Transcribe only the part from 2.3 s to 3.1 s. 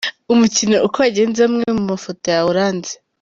yawuranze.